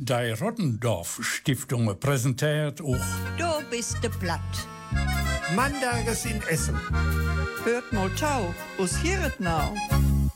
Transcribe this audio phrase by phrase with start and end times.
[0.00, 3.04] Die Rottendorf Stiftung präsentiert auch
[3.36, 4.38] Du bist de platt.
[5.56, 6.78] Mandages in Essen.
[7.64, 9.74] Hört mal tau, us hieret now.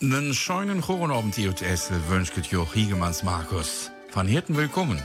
[0.01, 3.93] Einen schönen guten Abend hier zu Essen wünscht Joch Hiegemanns Markus.
[4.11, 5.01] Von Hirten willkommen.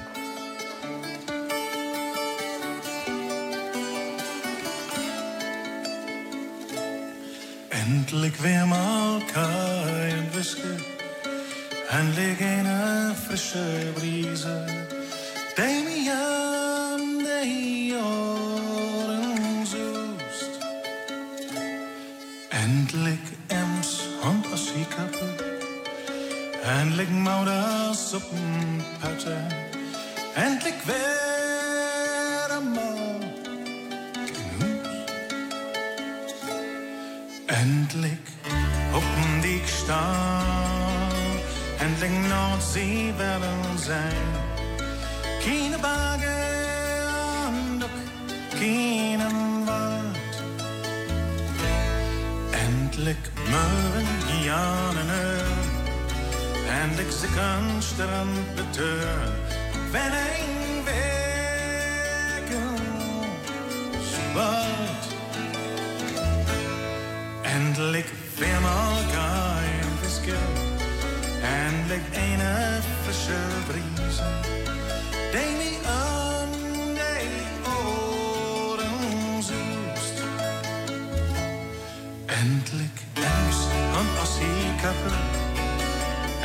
[7.70, 10.84] Endlich weer mal kein Whisky,
[11.90, 14.66] endlich eine frische Brise,
[15.58, 20.60] die mich an die Ohren suchst.
[22.50, 23.20] Endlich
[23.50, 25.30] Ems Hand aus die Kappe,
[26.82, 29.38] endlich Mauders Suppenpatte,
[30.36, 33.08] endlich weer mal
[37.48, 38.20] Endlich
[38.92, 40.87] hoppen die staan,
[41.80, 44.28] endlich Nordsee werden sein.
[45.44, 46.36] Keine Berge
[47.48, 50.36] und auch keinen Wald.
[52.66, 53.18] Endlich
[53.54, 54.08] Möwen,
[54.46, 55.44] Janen,
[56.84, 59.18] endlich sickern Strand betör.
[59.92, 62.48] Wenn ein Weg
[64.12, 65.04] so bald.
[67.44, 69.88] Endlich viermal kein
[71.38, 74.24] Whisky, endlich eine frische Brise,
[75.34, 76.50] die mich an
[76.96, 80.18] die Ohren suchst.
[82.28, 83.60] Endlich Ems
[84.00, 85.12] und Ossi-Kappe,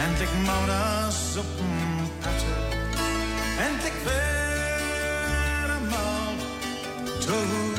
[0.05, 2.55] endlich Mauders Suppenpatte,
[3.59, 6.37] endlich wieder mal
[7.21, 7.41] zu Hus.
[7.41, 7.72] Endlich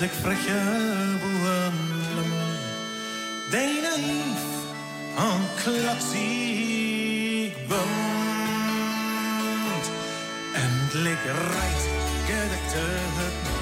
[0.00, 0.60] endlich freche
[1.20, 2.54] Burenlummer,
[3.50, 4.42] die naiv
[5.16, 7.80] und klotzig bunt.
[10.54, 11.84] Endlich reit
[12.28, 12.84] gedeckte
[13.16, 13.56] Hütten,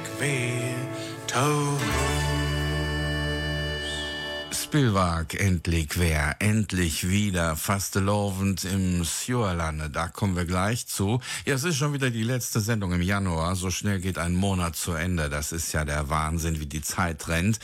[0.00, 0.76] endlich weer
[1.26, 1.80] Taurus.
[4.52, 9.90] Spielwag endlich wer, endlich wieder fastelovend im Sjörlande.
[9.90, 11.20] Da kommen wir gleich zu.
[11.44, 13.56] Ja, es ist schon wieder die letzte Sendung im Januar.
[13.56, 15.28] So schnell geht ein Monat zu Ende.
[15.28, 17.58] Das ist ja der Wahnsinn, wie die Zeit rennt.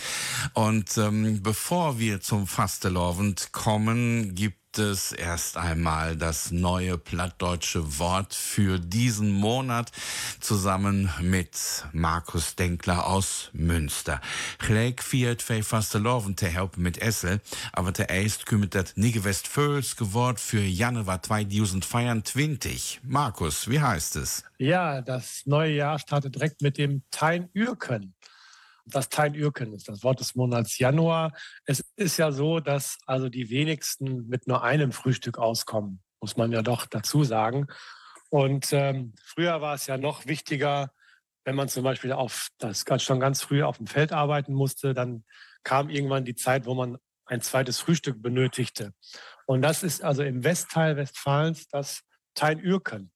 [0.52, 8.34] Und ähm, bevor wir zum Fastelovend kommen, gibt es erst einmal das neue plattdeutsche Wort
[8.34, 9.92] für diesen Monat
[10.40, 11.56] zusammen mit
[11.92, 14.20] Markus Denkler aus Münster.
[14.58, 17.40] Gleich viert fei fasteloven te helpen mit Essel,
[17.72, 23.00] aber der erst kümmert das Nige Westföls Wort für Januar 2024.
[23.04, 24.44] Markus, wie heißt es?
[24.58, 28.15] Ja, das neue Jahr startet direkt mit dem Tein Ürken.
[28.86, 31.32] Das Tein Ürken ist das Wort des Monats Januar.
[31.64, 36.52] Es ist ja so, dass also die wenigsten mit nur einem Frühstück auskommen, muss man
[36.52, 37.66] ja doch dazu sagen.
[38.30, 40.92] Und ähm, früher war es ja noch wichtiger,
[41.44, 45.24] wenn man zum Beispiel auf das schon ganz früh auf dem Feld arbeiten musste, dann
[45.62, 48.92] kam irgendwann die Zeit, wo man ein zweites Frühstück benötigte.
[49.46, 52.02] Und das ist also im Westteil Westfalens das
[52.34, 53.10] Tein Ürken.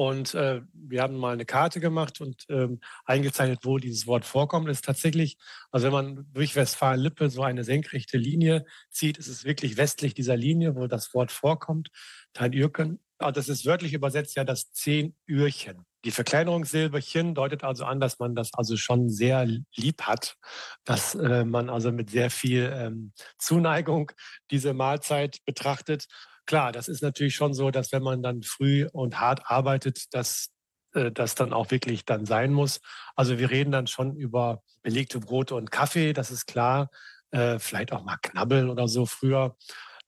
[0.00, 4.66] Und äh, wir haben mal eine Karte gemacht und ähm, eingezeichnet, wo dieses Wort vorkommt.
[4.70, 5.36] Es ist tatsächlich,
[5.72, 10.38] also wenn man durch Westfalen-Lippe so eine senkrechte Linie zieht, ist es wirklich westlich dieser
[10.38, 11.90] Linie, wo das Wort vorkommt,
[12.32, 12.98] Teilürken.
[13.18, 15.84] Ah, Das ist wörtlich übersetzt ja das Zehnührchen.
[16.06, 20.36] Die Verkleinerungssilberchen deutet also an, dass man das also schon sehr lieb hat,
[20.84, 24.12] dass äh, man also mit sehr viel ähm, Zuneigung
[24.50, 26.06] diese Mahlzeit betrachtet.
[26.46, 30.50] Klar, das ist natürlich schon so, dass wenn man dann früh und hart arbeitet, dass
[30.94, 32.80] äh, das dann auch wirklich dann sein muss.
[33.16, 36.90] Also wir reden dann schon über belegte Brote und Kaffee, das ist klar.
[37.32, 39.56] Äh, vielleicht auch mal knabbeln oder so früher.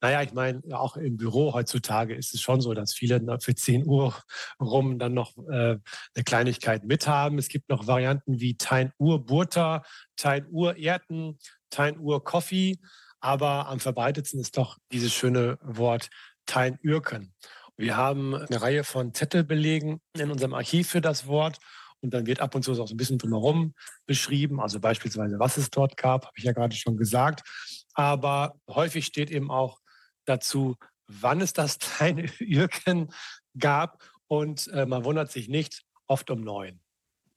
[0.01, 3.87] Naja, ich meine, auch im Büro heutzutage ist es schon so, dass viele für 10
[3.87, 4.13] Uhr
[4.59, 7.39] rum dann noch äh, eine Kleinigkeit mithaben.
[7.39, 9.83] Es gibt noch Varianten wie Tein Uhr Butter,
[10.17, 11.39] Tein Uhr Erden,
[11.69, 12.79] Tein Uhr Coffee.
[13.23, 16.09] Aber am verbreitetsten ist doch dieses schöne Wort
[16.45, 17.33] Tein Ürken.
[17.77, 21.57] Wir haben eine Reihe von Zettelbelegen in unserem Archiv für das Wort.
[22.01, 23.75] Und dann wird ab und zu auch so ein bisschen drumherum
[24.05, 27.47] beschrieben, also beispielsweise, was es dort gab, habe ich ja gerade schon gesagt.
[27.93, 29.79] Aber häufig steht eben auch
[30.25, 30.75] dazu,
[31.07, 33.13] wann es das kleine Ürken
[33.57, 34.03] gab.
[34.27, 36.82] Und äh, man wundert sich nicht, oft um neun.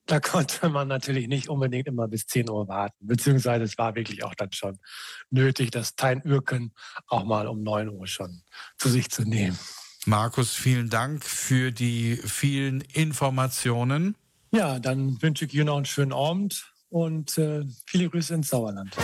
[0.07, 4.23] Da konnte man natürlich nicht unbedingt immer bis 10 Uhr warten, beziehungsweise es war wirklich
[4.23, 4.79] auch dann schon
[5.29, 6.71] nötig, das Tein Ürken
[7.07, 8.41] auch mal um 9 Uhr schon
[8.77, 9.59] zu sich zu nehmen.
[10.05, 14.15] Markus, vielen Dank für die vielen Informationen.
[14.51, 18.95] Ja, dann wünsche ich Ihnen noch einen schönen Abend und äh, viele Grüße ins Sauerland.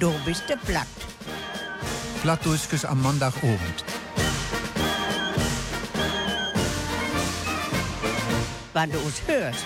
[0.00, 0.86] Du bist der Platt.
[2.22, 3.84] Plattdurchges am Montagabend.
[8.76, 9.64] Wenn du uns hörst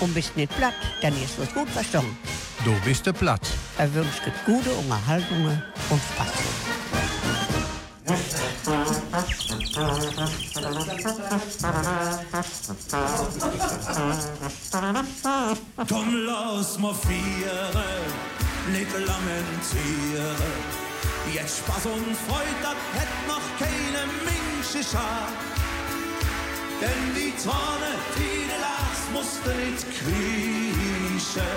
[0.00, 0.72] und bist nicht platt,
[1.02, 2.16] dann ist es gut verstanden.
[2.64, 3.42] Du bist der Platt.
[3.76, 5.44] Er wünscht gute Unterhaltung
[5.90, 6.32] und Spaß.
[15.86, 17.84] Komm, lass mal vieren,
[18.72, 20.36] nicht lamentieren.
[21.30, 25.28] Jetzt Spaß und Freude, das hätt noch keine Mensch geschah.
[26.80, 31.50] Denn die Tonne, die du lachst, musste nicht kriechen.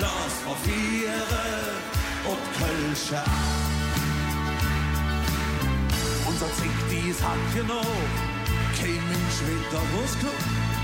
[0.00, 1.94] Lass mal vieren
[2.26, 3.22] und Kölsche
[6.26, 7.86] Unser Zick, dies hat genau
[8.78, 10.74] kein Mensch wieder rausgekommen.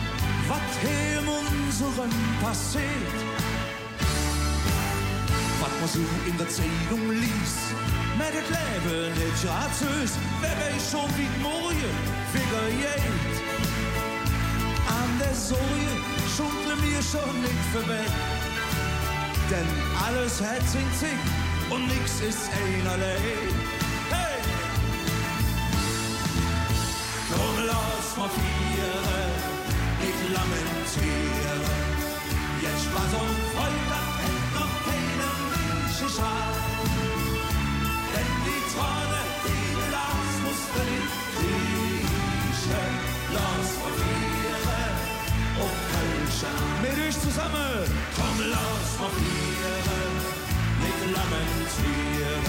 [0.48, 2.10] Was hier in unserem
[2.42, 3.18] passiert,
[5.60, 7.74] was man so in der Zeitung liest,
[8.18, 11.94] mit dem Leben nicht gratis, wer weiß schon, wie morgen
[12.32, 13.39] wieder geht.
[14.90, 15.92] An der Sorge
[16.36, 18.04] schunkeln wir schon nicht vorbei,
[19.50, 19.68] denn
[20.04, 21.20] alles hat sein Zick
[21.70, 23.16] und nix ist einerlei.
[24.10, 24.40] Hey!
[27.30, 29.30] Komm, lass mal vieren,
[30.02, 31.62] nicht lamentieren.
[32.62, 36.48] Jetzt Spaß und Freude hätt noch keine Mensch geschah.
[38.12, 39.70] Denn die Träume, die
[40.42, 41.80] musst du nicht kriechen.
[42.60, 42.96] Vieren
[43.30, 44.19] und Kölsche.
[46.40, 47.84] Mit euch zusammen,
[48.16, 50.14] komm, lass mal vieren,
[50.80, 52.44] nicht lamentieren.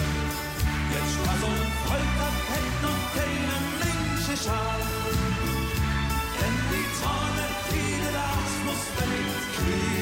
[0.94, 4.78] Jetzt Spaß und Freude hätt noch keine Mensch geschah.
[6.40, 6.88] Denn die
[8.00, 10.01] du lachst, musst du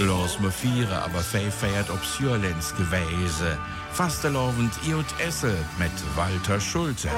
[0.00, 3.58] Los me vieren, aber fei feiert ob Sjörlens gewesen.
[3.92, 7.10] Fastelovend Iot Essel mit Walter Schulte.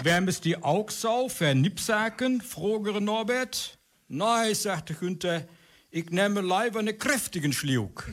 [0.00, 2.40] Schwärmest die Augsau für Nipsaken?
[2.40, 3.78] frogere Norbert.
[4.08, 5.46] Nein, sagte Günther,
[5.90, 8.10] ich nehme lieber einen kräftigen Schluck.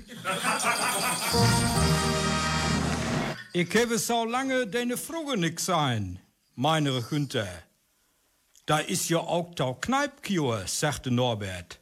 [3.53, 6.19] ich habe so lange deine Frage nix sein,
[6.53, 7.47] meine Günther.
[8.67, 11.79] Da ist ja auch der Kneipkür, sagte Norbert.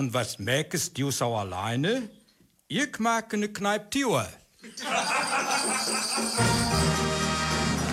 [0.00, 2.08] Und was merkst du so alleine?
[2.68, 4.26] Ich mag eine Kneiptür.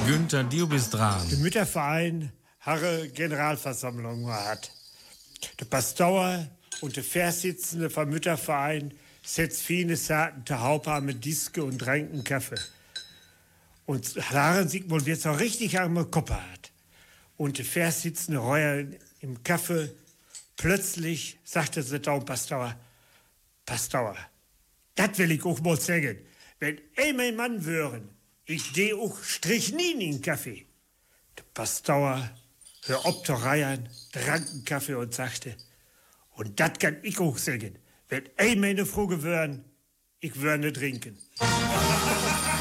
[0.06, 1.28] Günther, du bist dran.
[1.30, 4.72] Der Mütterverein Harre Generalversammlung hat.
[5.60, 6.48] Der Pastor
[6.80, 12.56] und der Vorsitzende vom Mütterverein setzt viele Sachen der Haupthaar mit Diske und trinken Kaffee.
[13.86, 16.72] Und sieht man, wird so richtig am Kopf hat.
[17.36, 18.86] Und der Vorsitzende Reuer
[19.20, 19.90] im Kaffee,
[20.58, 22.76] plötzlich sagte der Daum Pastor,
[23.66, 26.18] das will ich auch mal sagen.
[26.60, 28.10] Wenn ich mein Mann wären,
[28.46, 30.66] ich deh auch Strich nie in den Kaffee.
[31.38, 32.30] Der Pastor
[32.86, 35.56] hör ob der Reihen, trank einen Kaffee und sagte,
[36.32, 37.78] und das kann ich auch sagen.
[38.10, 39.66] Wenn ich meine Frau gewören,
[40.20, 41.18] ich würde trinken.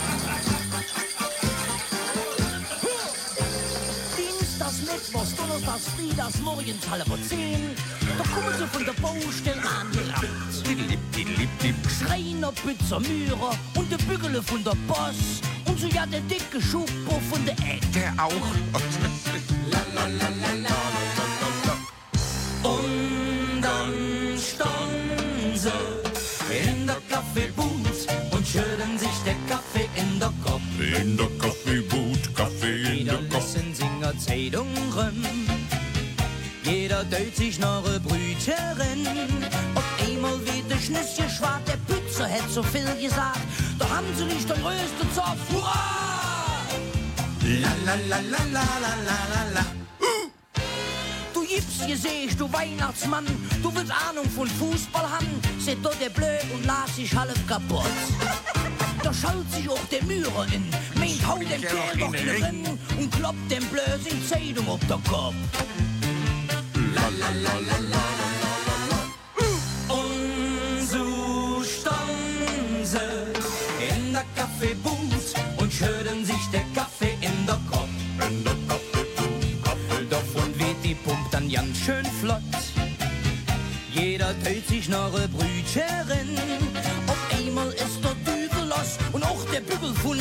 [4.66, 7.70] Dienstags, Mittwochs, Donnerstags, Freitags, morgens halb zehn.
[8.18, 10.26] Da kommen sie von der Baustelle angerannt.
[11.98, 15.40] Schreiner, Pizza, Mührer und der Bügele von der Boss.
[15.66, 17.82] Und so ja der dicke Schubbo von der Ed.
[17.94, 18.32] Der auch.
[22.62, 30.62] Und dann standen sie in der Kaffeebooth und schütten sich der Kaffee in der Kopf.
[31.00, 31.35] In der
[34.36, 35.24] Zeitung rum.
[36.62, 39.06] Jeder deut sich neue Brüterin.
[39.74, 43.40] Auf einmal wird der Schnüsschen schwarz, der Pützer hätte so viel gesagt.
[43.78, 45.40] Da haben sie nicht den größten Zopf.
[45.50, 46.66] Hurra!
[47.62, 49.64] La la la la la la la la
[50.00, 50.28] uh!
[51.32, 51.40] Du
[51.86, 53.24] Gesicht, du Weihnachtsmann,
[53.62, 57.86] du willst Ahnung von Fußball haben, seht doch der Blöd und las sich halb kaputt.
[59.02, 60.64] Da schaut sich auch der Mührer in,
[61.06, 64.98] Meint, hau den Kerl doch in den Ring und kloppt dem Blödsinn Zeitung auf der
[65.08, 65.34] Kopf.
[69.88, 72.98] Und so standen sie
[73.88, 77.88] in der Kaffeebooth und schütten sich der Kaffee in der Kopf.
[78.28, 80.06] In der Kaffee.
[80.10, 82.42] Davon weht die Pump dann ganz schön flott.
[83.92, 86.36] Jeder teilt sich noch eine Brüterin.
[89.60, 90.18] Der von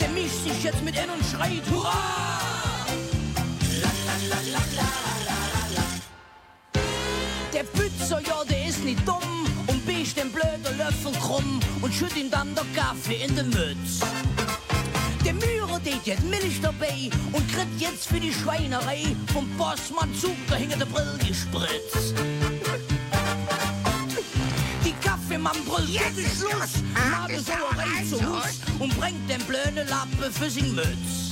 [0.00, 1.92] der mischt sich jetzt mit ein und schreit Hurra!
[7.52, 12.16] Der Pützer, ja, der ist nicht dumm und biegt den blöden Löffel krumm und schütt
[12.16, 14.00] ihm dann der Kaffee in die Mütz.
[15.24, 20.56] Der Mührer, der jetzt Milch dabei und kriegt jetzt für die Schweinerei vom Bossmann Zucker
[20.56, 22.14] hinter der Brille gespritzt.
[25.42, 30.50] Kaffeemann brüllt, jetzt ist Schluss, Nabel Sauerei zu Hus und bringt den blöden Lappe für
[30.50, 31.30] sin Mütz.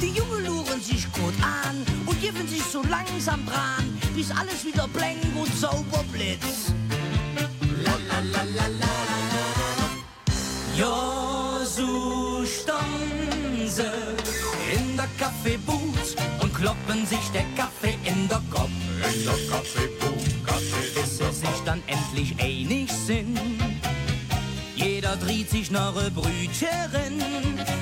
[0.00, 4.86] Die Jungen luren sich gut an und geben sich so langsam dran, bis alles wieder
[4.88, 6.74] blank und sauber blitzt.
[10.76, 13.82] Ja, so standen sie
[14.72, 18.70] in der Kaffeebooth und kloppen sich der Kaffee in der Kopf.
[19.14, 20.35] In der Kaffeebooth,
[21.52, 23.38] sich dann endlich einig sind.
[24.74, 27.18] Jeder dreht sich nach eine Brüterin.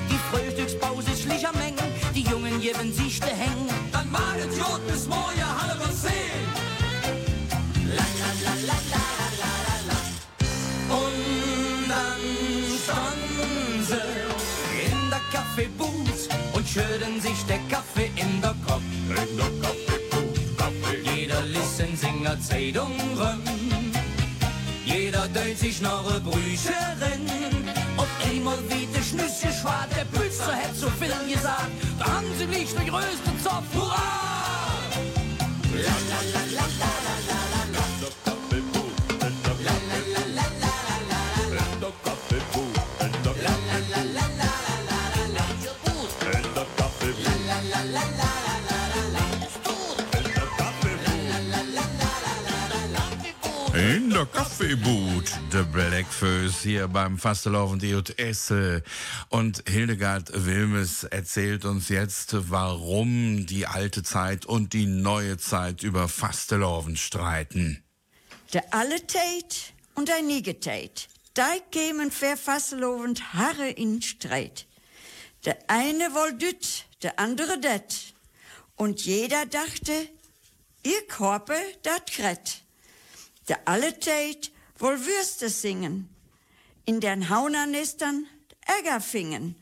[0.09, 1.81] Die Frühstückspause ist schlicher Menge.
[2.13, 3.69] Die Jungen geben sich de Hängen.
[3.91, 6.13] Dann malet Jod bis morgen halb was sehen.
[10.89, 12.21] Und dann
[12.83, 18.44] standen sie in der Kaffeebooth und schütten sich der Kaffee in der
[22.25, 23.43] Singer Zeitung rum.
[24.83, 27.29] Jeder deut sich noch eine Brücherin.
[27.97, 31.69] Auf einmal wie der Schnüsschen schwarz, der Pützer hat so viel gesagt.
[31.99, 33.65] Da haben sie nicht den größten Zopf.
[33.75, 34.25] Hurra!
[53.85, 57.83] In der Kaffeeboot, der Blackfoes hier beim Fastelovend
[58.19, 58.81] Esse.
[59.29, 66.09] Und Hildegard Wilmes erzählt uns jetzt, warum die alte Zeit und die neue Zeit über
[66.09, 67.83] Fasteloven streiten.
[68.53, 71.07] De alle tijd und de nige tijd.
[71.37, 74.65] Die kämen verfasselovend Haare in Streit.
[75.45, 78.15] Der eine woll düt, der andere det.
[78.77, 79.91] Und jeder dachte,
[80.81, 82.64] ihr Korpe dat kret.
[83.47, 86.09] Der alle tijd woll Würste singen.
[86.85, 88.27] In den Haunernestern
[88.65, 89.55] Äger fingen.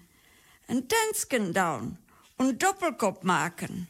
[0.68, 1.98] Ein Tänzken down
[2.38, 3.88] und Doppelkopf machen.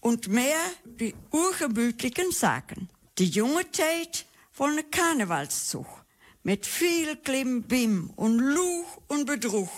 [0.00, 2.88] Und mehr die urgemütlichen Saken.
[3.18, 5.86] Die junge Tijd woll ne Karnevalszug.
[6.44, 9.72] Mit viel Klimbim und Luch und Bedruch.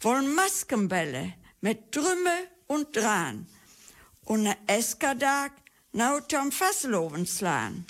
[0.00, 3.46] Wollen Maskenbälle mit Drümme und Dran.
[4.24, 5.52] Und ne Eskadag
[5.92, 7.86] nau Tom Fasseloven slaan.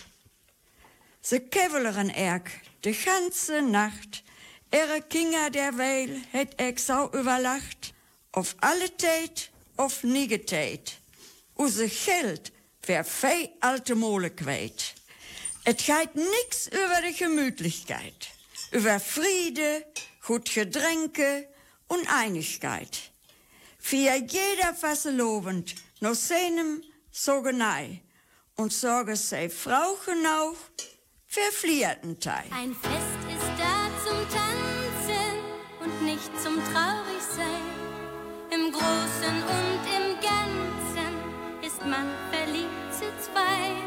[1.21, 4.23] Se keveleren erg de ganze Nacht.
[4.71, 7.93] Ihre Kinder der Weil het ik sau überlacht.
[8.31, 10.99] Auf alle Tijd, auf nige Tijd.
[11.57, 12.51] Use Geld
[12.81, 14.95] wer fei alte Mole kwijt.
[15.63, 18.31] Het gaat nix über die Gemütlichkeit.
[18.71, 19.87] Über Friede,
[20.27, 21.49] gut Getränke
[21.87, 23.11] und Einigkeit.
[23.79, 28.03] Für jeder fasselobend, no seinem so genei.
[28.55, 30.55] Und sorge sei Frau genau
[31.33, 32.43] Verfliertenteil.
[32.51, 35.39] Ein Fest ist da zum Tanzen
[35.79, 37.71] und nicht zum Traurigsein.
[38.51, 41.13] Im Großen und im Ganzen
[41.63, 43.79] ist man verliebt zu zwei.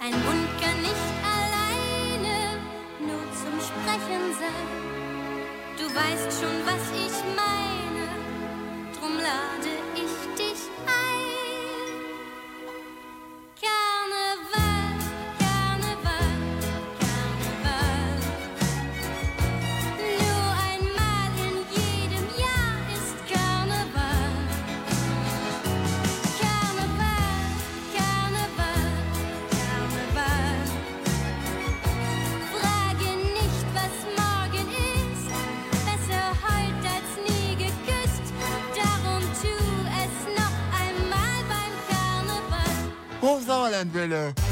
[0.00, 2.58] Ein Mund kann nicht alleine
[2.98, 4.66] nur zum Sprechen sein.
[5.78, 8.04] Du weißt schon, was ich meine,
[8.98, 9.85] drum lade ich
[43.84, 44.45] Welle.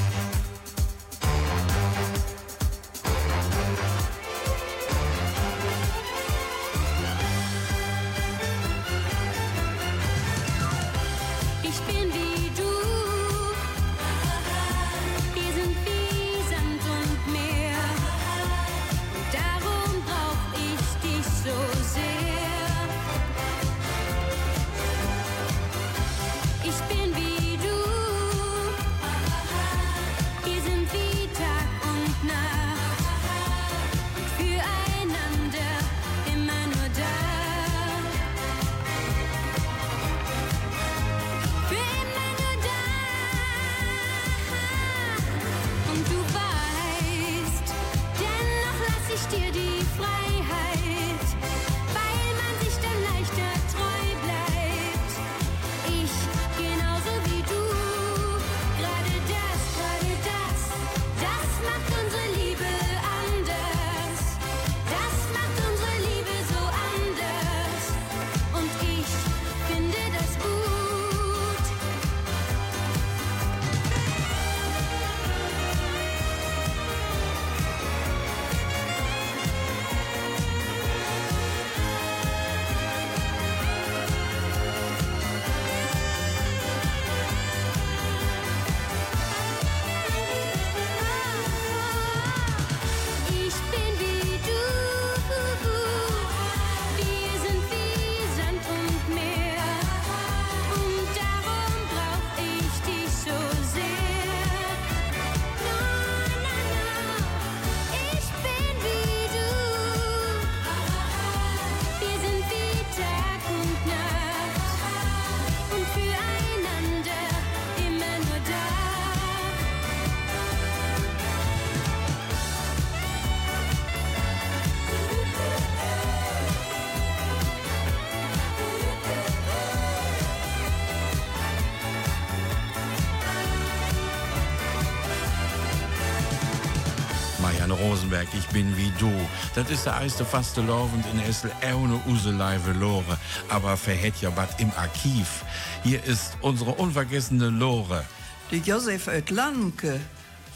[138.54, 139.12] Bin wie du.
[139.54, 143.19] Das ist der erste faste Lovend in Essel ohne Uselei verloren.
[143.50, 145.45] Aber verhält ja was im Archiv.
[145.82, 148.02] Hier ist unsere unvergessene Lore.
[148.50, 150.00] Die Josef uit Lanke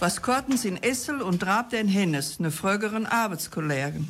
[0.00, 4.06] was kortens in Essel und drab den Hennes, ne frögeren Arbeitskollegen.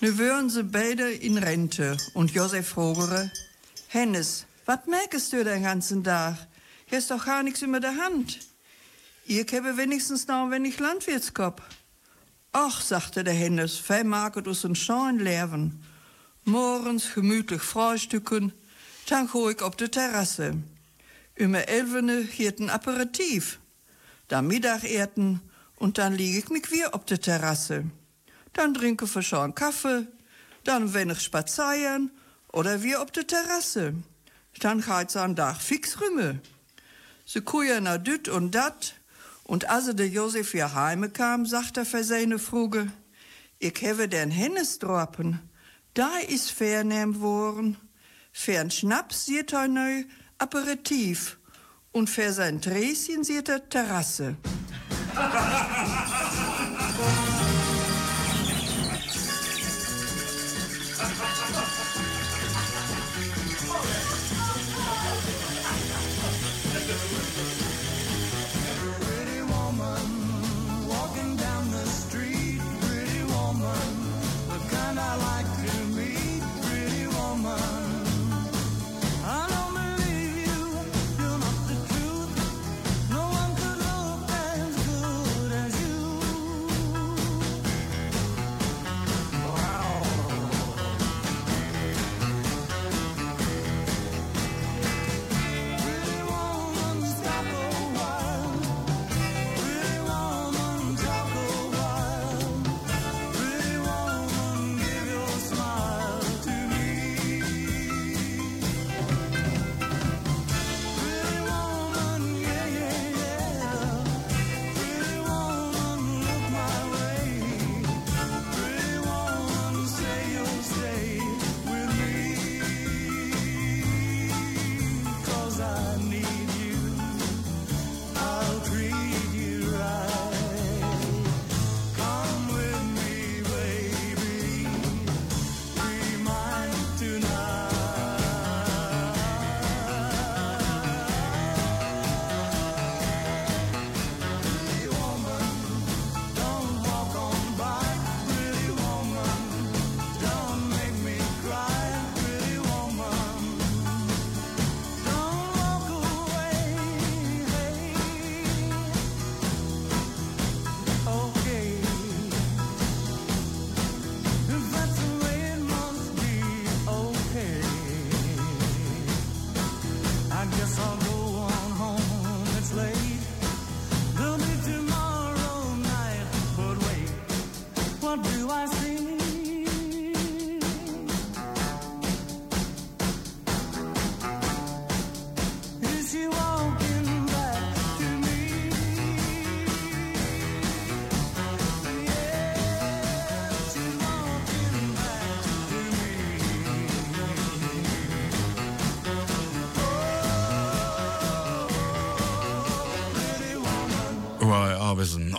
[0.00, 3.30] Nu wären sie beide in Rente und Josef frogere,
[3.88, 6.36] Hennes, wat merkest du den ganzen Tag?
[6.86, 8.38] Hier ist doch gar nichts über der Hand.
[9.26, 11.62] Ich habe wenigstens noch ein wenig Landwirtskopf.
[12.56, 15.82] Ach, sagte der Hennes, fein maget us een Schein leben.
[16.44, 18.52] Morgens gemütlich frühstücken,
[19.08, 20.62] dann go ich auf die Terrasse.
[21.34, 23.58] Immer elfene hiert ein Aperitif.
[24.28, 25.40] Dann Mittagessen
[25.80, 27.86] und dann liege ich mich wieder auf der Terrasse.
[28.52, 30.06] Dann trinke ich schon Kaffee,
[30.62, 32.12] dann wenig spazieren
[32.52, 33.94] oder wir auf der Terrasse.
[34.60, 36.38] Dann geht so ein Tag fix rümme.
[37.26, 38.94] Sie kujen na düt und dat.
[39.44, 42.90] Und als der Josef wieder heime kam, sagt er für seine Fruge,
[43.58, 45.38] ich habe den Hennes droppen.
[45.92, 47.76] Da is vernehm worden.
[48.32, 50.04] Fern Schnaps sieht er neu
[50.38, 51.38] Aperitif.
[51.92, 54.36] Und für sein Träschen sieht er Terrasse.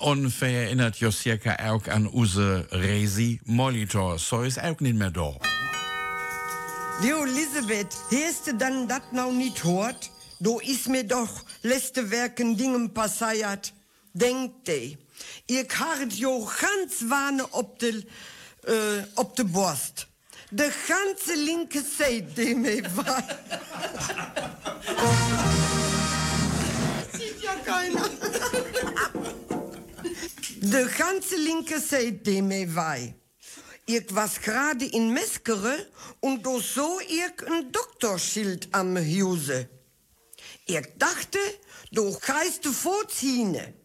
[0.05, 4.19] Und verinnert jo auch an use Resi Molitor.
[4.19, 5.33] So ist auch nicht mehr da.
[7.01, 10.11] Die Elisabeth, hast du dann dat noch nicht hört?
[10.39, 11.31] Du is mir doch
[11.63, 13.73] letzte Werken Dingen passiert.
[14.13, 14.95] Denk de,
[15.47, 18.03] ihr kart jo ganz warne ob de,
[18.67, 20.07] äh, ob de Borst.
[20.51, 23.23] De ganze linke Seite, die mir war.
[30.67, 32.97] De ganze linke Seite, mir war.
[33.85, 39.69] Ich was gerade in Meskere und do so ich ein Doktorschild am Huse.
[40.65, 41.37] Ich dachte,
[41.91, 42.17] du
[42.63, 43.75] du vorziehen.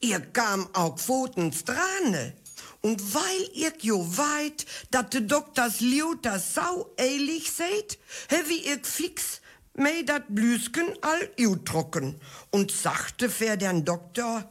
[0.00, 2.34] Ihr kam auch Pfotens Drane.
[2.80, 7.98] Und weil ihr jo weit, dat de Doktors Liuter sau ehrlich seid,
[8.30, 9.42] hewe ich fix
[9.74, 11.28] mei dat Blüsken all
[11.64, 12.18] trocken
[12.50, 14.50] und sagte für den Doktor,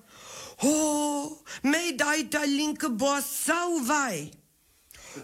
[0.62, 4.32] ho, mei deit der linke Boss sau wei.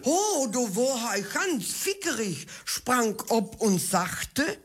[0.02, 4.58] Oh, du he ganz fickerig, sprang ob und sagte,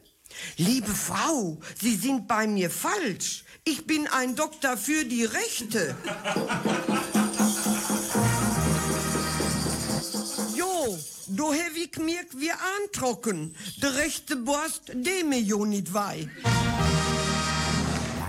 [0.58, 3.46] Liebe Frau, Sie sind bei mir falsch.
[3.64, 5.96] Ich bin ein Doktor für die Rechte.
[10.56, 12.52] jo, du hab ich mir wie
[12.84, 13.56] antrocken.
[13.82, 16.30] Der rechte Borst, dem mir jo nicht wei.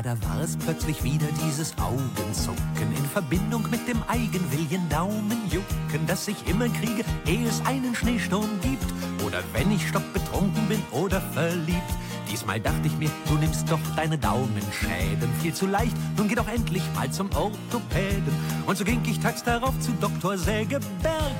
[0.02, 6.48] Da war es plötzlich wieder dieses Augenzucken in Verbindung mit dem Eigenwillen Daumenjucken, das ich
[6.48, 8.84] immer kriege, ehe es einen Schneesturm gibt.
[9.24, 11.82] Oder wenn ich stockbetrunken bin oder verliebt.
[12.28, 15.96] Diesmal dachte ich mir, du nimmst doch deine Daumenschäden viel zu leicht.
[16.16, 18.34] Nun geh doch endlich mal zum Orthopäden.
[18.66, 20.36] Und so ging ich tags darauf zu Dr.
[20.36, 21.36] Sägeberg.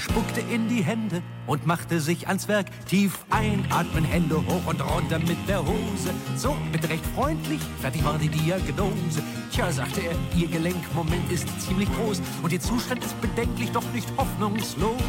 [0.00, 2.66] Spuckte in die Hände und machte sich ans Werk.
[2.86, 6.10] Tief einatmen, Hände hoch und runter mit der Hose.
[6.36, 9.22] So, bitte recht freundlich, fertig war die Diagnose.
[9.52, 14.08] Tja, sagte er, Ihr Gelenkmoment ist ziemlich groß und Ihr Zustand ist bedenklich, doch nicht
[14.16, 15.00] hoffnungslos.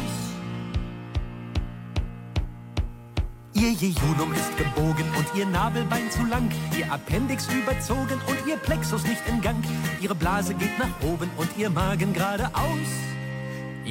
[3.54, 9.04] Ihr Jejunum ist gebogen und ihr Nabelbein zu lang, ihr Appendix überzogen und ihr Plexus
[9.04, 9.62] nicht in Gang.
[10.00, 12.88] Ihre Blase geht nach oben und ihr Magen geradeaus.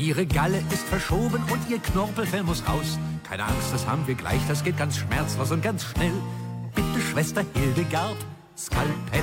[0.01, 2.97] Ihre Galle ist verschoben und ihr Knorpelfell muss raus.
[3.23, 6.13] Keine Angst, das haben wir gleich, das geht ganz schmerzlos und ganz schnell.
[6.73, 8.17] Bitte, Schwester Hildegard,
[8.57, 9.21] Skalpell.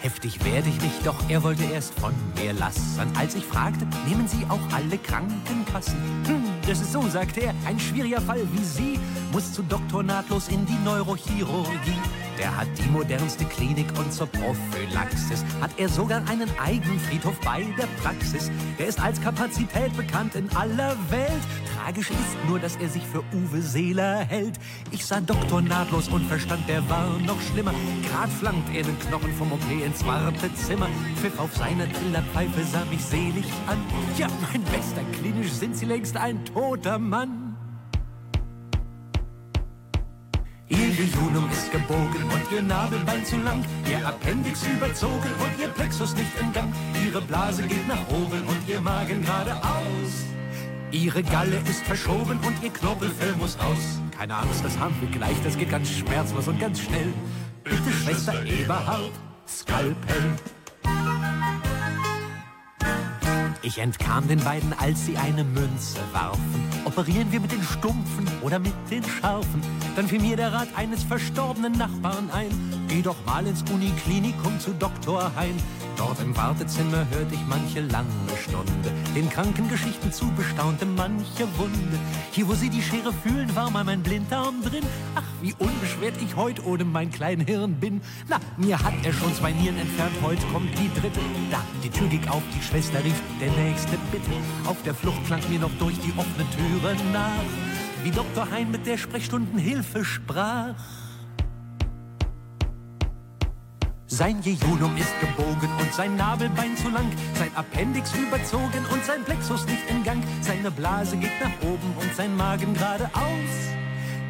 [0.00, 3.00] Heftig werde ich mich, doch er wollte erst von mir lassen.
[3.16, 5.94] Als ich fragte, nehmen Sie auch alle Krankenkassen?
[6.26, 8.98] Hm, das ist so, sagte er, ein schwieriger Fall wie Sie
[9.30, 12.00] muss zu Doktor nahtlos in die Neurochirurgie.
[12.40, 17.86] Der hat die modernste Klinik und zur Prophylaxis hat er sogar einen Eigenfriedhof bei der
[18.02, 18.50] Praxis.
[18.78, 21.42] Der ist als Kapazität bekannt in aller Welt.
[21.76, 24.58] Tragisch ist nur, dass er sich für Uwe Seeler hält.
[24.90, 27.74] Ich sah Doktor nahtlos und verstand, der war noch schlimmer.
[28.10, 30.88] Grad flankt er den Knochen vom OP ins Wartezimmer.
[31.16, 33.76] Pfiff auf seiner Trillerpfeife, sah mich selig an.
[34.16, 37.49] Ja, mein Bester, klinisch sind Sie längst ein toter Mann.
[40.90, 46.32] Jejunum ist gebogen und ihr Nabelbein zu lang, ihr Appendix überzogen und ihr Plexus nicht
[46.40, 46.72] in Gang.
[47.06, 50.26] Ihre Blase geht nach oben und ihr Magen geradeaus.
[50.90, 54.00] Ihre Galle ist verschoben und ihr Knorpelfell muss raus.
[54.16, 57.12] Keine Angst, das haben wir gleich, das geht ganz schmerzlos und ganz schnell.
[57.62, 59.12] Bitte, Schwester Eberhard,
[59.46, 60.34] Skalpell.
[63.62, 66.64] Ich entkam den beiden, als sie eine Münze warfen.
[66.86, 69.62] Operieren wir mit den Stumpfen oder mit den Scharfen?
[69.96, 72.79] Dann fiel mir der Rat eines verstorbenen Nachbarn ein.
[72.90, 75.30] Geh doch mal ins Uniklinikum zu Dr.
[75.36, 75.54] Hein.
[75.96, 78.08] Dort im Wartezimmer hörte ich manche lange
[78.42, 81.98] Stunde, den Krankengeschichten zu bestaunte manche Wunde.
[82.32, 84.82] Hier, wo sie die Schere fühlen, war mal mein Blinddarm drin.
[85.14, 88.00] Ach, wie unbeschwert ich heut ohne mein klein Hirn bin.
[88.28, 91.20] Na, mir hat er schon zwei Nieren entfernt, heute kommt die dritte.
[91.52, 94.32] Da, die Tür ging auf, die Schwester rief, der nächste bitte.
[94.66, 98.50] Auf der Flucht klang mir noch durch die offene Türe nach, wie Dr.
[98.50, 100.74] Hein mit der Sprechstundenhilfe sprach.
[104.12, 109.64] Sein Jejunum ist gebogen und sein Nabelbein zu lang, sein Appendix überzogen und sein Plexus
[109.66, 110.20] nicht in Gang.
[110.40, 113.54] Seine Blase geht nach oben und sein Magen geradeaus.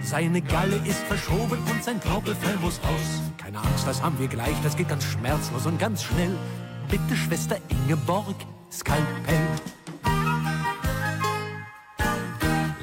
[0.03, 3.23] Seine Galle ist verschoben und sein Knorpelfell muss raus.
[3.39, 6.37] Keine Angst, das haben wir gleich, das geht ganz schmerzlos und ganz schnell.
[6.91, 8.37] Bitte, Schwester Ingeborg,
[8.71, 9.49] Skalpell.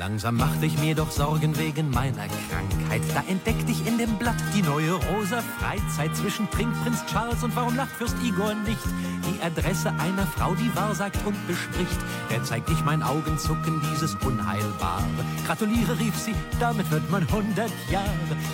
[0.07, 3.01] Langsam machte ich mir doch Sorgen wegen meiner Krankheit.
[3.13, 7.75] Da entdeckte ich in dem Blatt die neue rosa Freizeit zwischen Trinkprinz Charles und warum
[7.75, 8.79] lacht Fürst Igor nicht?
[9.25, 11.99] Die Adresse einer Frau, die wahrsagt und bespricht.
[12.31, 15.03] Der zeigt ich mein Augenzucken, dieses Unheilbare.
[15.45, 18.07] Gratuliere, rief sie, damit wird man 100 Jahre.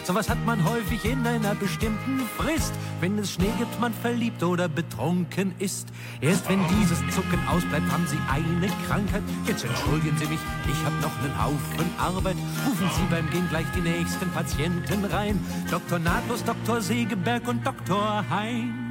[0.05, 2.73] Sowas hat man häufig in einer bestimmten Frist.
[2.99, 5.87] Wenn es Schnee gibt, man verliebt oder betrunken ist.
[6.19, 9.21] Erst wenn dieses Zucken ausbleibt, haben sie eine Krankheit.
[9.45, 12.37] Jetzt entschuldigen Sie mich, ich hab noch einen Haufen Arbeit.
[12.65, 15.39] Rufen Sie beim Gehen gleich die nächsten Patienten rein.
[15.69, 15.99] Dr.
[15.99, 16.81] Nahtlos, Dr.
[16.81, 18.23] Segeberg und Dr.
[18.29, 18.83] Hein.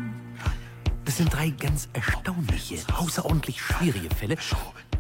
[1.05, 4.37] Das sind drei ganz erstaunliche, außerordentlich schwierige Fälle.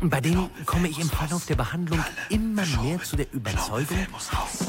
[0.01, 3.99] Bei denen komme ich im Verlauf der Behandlung immer mehr zu der Überzeugung,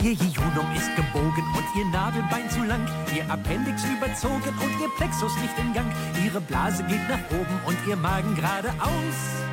[0.03, 5.35] ihr Jejunum ist gebogen und ihr Nabelbein zu lang, ihr Appendix überzogen und ihr Plexus
[5.41, 5.91] nicht in Gang,
[6.23, 9.43] ihre Blase geht nach oben und ihr Magen geradeaus.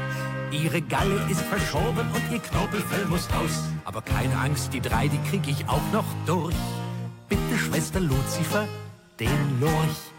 [0.53, 3.65] Ihre Galle ist verschoben und ihr Knorpelfell muss raus.
[3.85, 6.57] Aber keine Angst, die drei, die krieg ich auch noch durch.
[7.29, 8.67] Bitte, Schwester Luzifer,
[9.21, 10.11] den Lorch.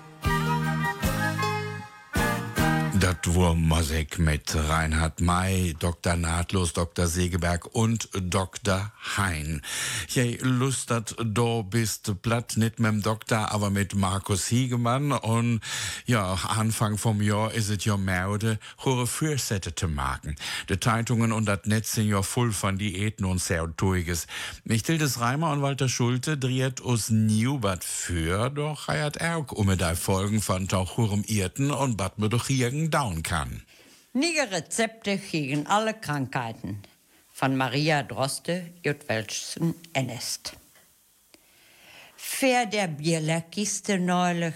[3.01, 6.15] Das war Musik mit Reinhard May, Dr.
[6.15, 7.07] Nahtlos, Dr.
[7.07, 8.91] Segeberg und Dr.
[9.17, 9.63] Hein.
[10.07, 10.37] Je
[10.85, 15.61] dat do bist platt nicht mit dem Doktor, aber mit Markus Hiegemann und
[16.05, 20.35] ja, Anfang vom Jahr ist es ja Merde, hohe Fürsätte zu machen.
[20.69, 24.27] Die Zeitungen und das Netz sind ja voll von Diäten und Sertuiges.
[24.63, 29.95] Mich Tildes Reimer und Walter Schulte dreht us Newbert für, doch heiert auch um die
[29.95, 33.63] Folgen von Tauchurem Irten und bad mir doch irgend down kann.
[34.13, 36.81] Nige Rezepte gegen alle Krankheiten
[37.31, 40.53] von Maria Droste, Jutwelschen Ennest.
[42.15, 44.53] Für der Bierlerkiste neulich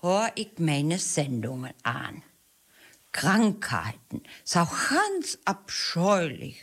[0.00, 2.22] hör ich meine Sendungen an.
[3.12, 6.60] Krankheiten, so ganz abscheulich.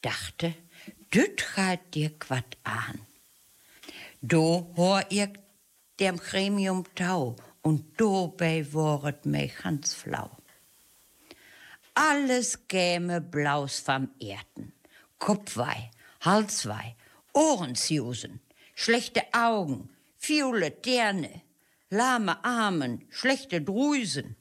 [0.00, 0.54] Dachte,
[1.12, 3.00] düt halt dir quat an.
[4.22, 5.28] Do hör ich
[6.00, 7.36] dem Gremium Tau
[7.66, 10.30] und dabei woret mich ganz flau.
[11.94, 14.72] Alles käme blaus vom Erden.
[15.18, 16.94] Kopfwei, Halswei,
[17.32, 18.40] Ohrensjusen,
[18.76, 21.42] schlechte Augen, fiole Terne,
[21.90, 24.36] lahme Armen, schlechte Drüsen.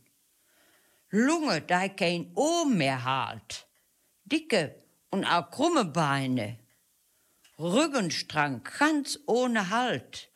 [1.09, 3.65] Lunge, da kein Ohm mehr halt,
[4.25, 4.75] dicke
[5.09, 6.59] und auch krumme Beine,
[7.57, 10.29] Rückenstrang ganz ohne Halt,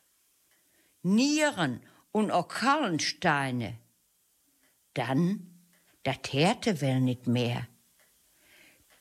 [1.04, 3.78] Nieren und auch Karlensteine.
[4.94, 5.62] Dann,
[6.04, 7.68] dat härte wel nit mehr.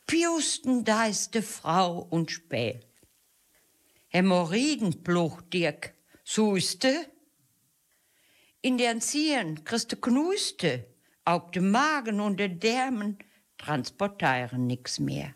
[0.07, 2.81] Piusten deiste Frau und Späh.
[4.09, 5.95] Hämorrhoiden pluch dirk,
[6.25, 7.11] suiste.
[8.63, 10.87] In den Zieren christe knuste,
[11.25, 13.19] auch de Magen und de Därmen
[13.59, 15.35] transportieren nix mehr.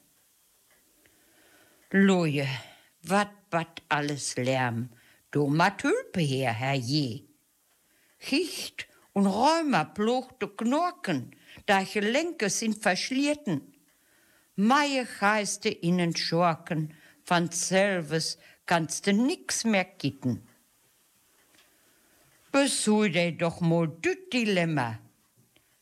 [1.91, 2.49] Loje,
[3.03, 4.89] wat bat alles Lärm,
[5.31, 7.32] du Matülpe her, Herr je.
[8.29, 11.35] Gicht und Rheuma plochte Knorken,
[11.67, 13.75] da Gelenke sind verschlierten.
[14.57, 20.47] Meie geiste ihnen Schorken, von selves kannst du nix mehr gitten.
[22.53, 24.99] Besude doch mal düt Dilemma.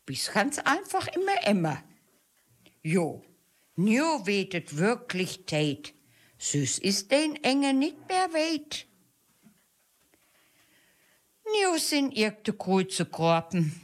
[0.05, 1.83] Bis ganz einfach immer immer.
[2.81, 3.23] Jo,
[3.75, 5.93] nio wetet wirklich tät.
[6.39, 8.87] Süß ist den Enge nicht mehr weit.
[11.51, 13.81] Nio sind irgende Kreuze kropen,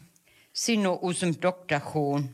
[0.53, 2.33] sind no aus dem Doktor gewoon.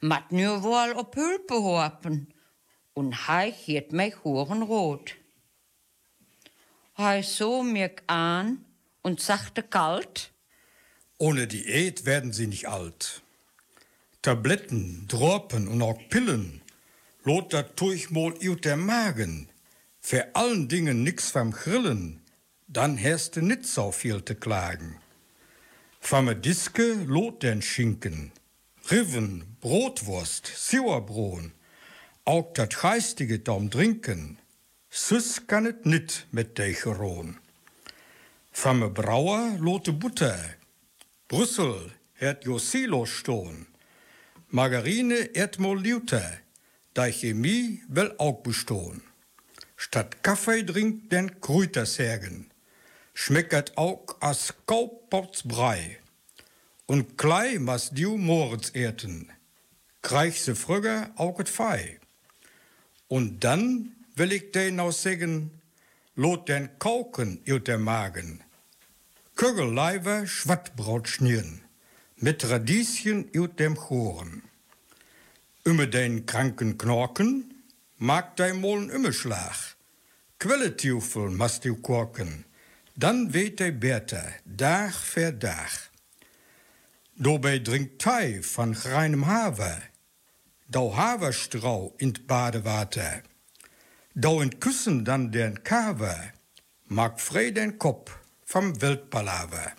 [0.00, 2.34] Mat nio wohl op Hülpe hopen,
[2.94, 5.14] und hei hiert mich Huren rot.
[6.98, 8.64] Hei so mir an
[9.02, 10.32] und sagte kalt,
[11.18, 13.22] Ohne Diät werden sie nicht alt.
[14.22, 16.62] Tabletten, Dropen und auch Pillen,
[17.22, 19.48] lot dat tuich mal ut der Magen.
[20.00, 22.21] Für allen Dingen nix vom Grillen,
[22.72, 24.96] dann du nit so viel zu klagen.
[26.00, 28.32] Vom Diske lot den Schinken,
[28.90, 31.50] Riven, Brotwurst, Sauerbrot,
[32.24, 34.38] auch dat geistige Daum trinken,
[34.90, 37.38] süß kann et nit mit Deicheron.
[38.50, 40.38] Vom Brauer lote Butter,
[41.28, 43.66] Brüssel hat jo Silo stohn,
[44.48, 46.22] Margarine et mol Lute,
[46.94, 49.02] da Chemie will auch bestohn.
[49.76, 52.51] Statt Kaffee trinkt den Kräutersägen,
[53.14, 55.98] schmecket auch as Kauppotsbrei.
[56.86, 59.30] Und klei mas du Moritz erten,
[60.02, 61.98] kreich se früger auch et Fei.
[63.08, 65.50] Und dann will ich den noch sagen,
[66.16, 68.42] lot den Kauken ut der Magen.
[69.36, 71.62] Kögelleiber Schwattbrot schnieren,
[72.16, 74.42] mit Radieschen ut dem Choren.
[75.64, 77.54] Über den kranken Knorken
[77.98, 79.76] mag dein Mollen Umschlag.
[80.38, 82.44] Quelletjufel mast du korken,
[82.94, 85.90] dann weht de Bärte, Dag für Dag.
[87.16, 89.80] Dobei drinkt Tei von reinem Haver,
[90.68, 93.22] dau Haverstrau in Badewater,
[94.14, 96.32] dau in Küssen dann den Kaver,
[96.86, 99.72] mag frei den Kopf vom Weltpalaver.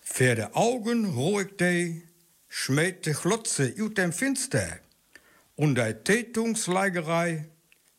[0.00, 2.02] Für de Augen ruhig de,
[2.48, 4.80] schmäht de Glotze ut dem Finster,
[5.56, 7.46] und de Tätungsleigerei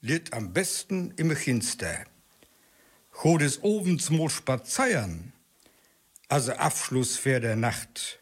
[0.02, 2.06] litt am besten im Ginster.
[3.22, 5.32] Go des Ovens mal spazieren,
[6.28, 8.20] also Abschluss für der Nacht.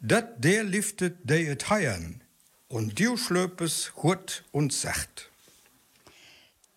[0.00, 2.20] Dat der liftet de et heiern,
[2.68, 5.30] und du schlöpes gut und sacht.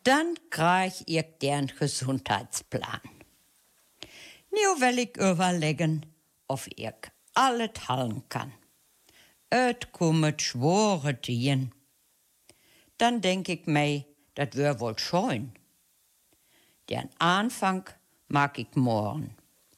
[0.04, 3.02] Dann krieg ich den Gesundheitsplan.
[4.52, 6.06] Nu will ich überlegen,
[6.48, 6.90] of ich
[7.34, 8.54] alles halten kann.
[9.50, 11.72] Et kommet schwore Tien.
[12.98, 15.54] Dann denk ich mei, dat wär wohl scheun.
[16.92, 17.90] Den Anfang
[18.28, 19.34] mag ich morgen.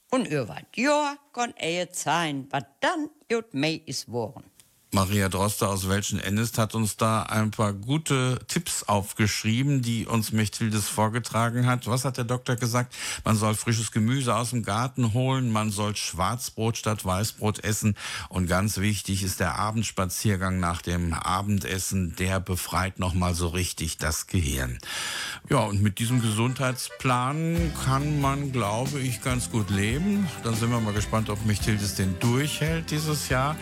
[0.10, 4.50] Und über Jahr kann er sein, was dann jut mei is worden.
[4.94, 10.32] Maria Droster aus Welschen Ennest hat uns da ein paar gute Tipps aufgeschrieben, die uns
[10.32, 11.88] Mechthildes vorgetragen hat.
[11.88, 12.94] Was hat der Doktor gesagt?
[13.26, 17.96] Man soll frisches Gemüse aus dem Garten holen, man soll Schwarzbrot statt Weißbrot essen
[18.30, 24.28] und ganz wichtig ist der Abendspaziergang nach dem Abendessen, der befreit nochmal so richtig das
[24.28, 24.78] Gehirn.
[25.50, 30.28] Ja, und mit diesem Gesundheitsplan kann man, glaube ich, ganz gut leben.
[30.44, 33.56] Dann sind wir mal gespannt, ob Mechthildes den durchhält dieses Jahr.